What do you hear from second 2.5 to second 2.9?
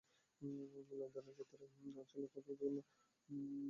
জঘন্য।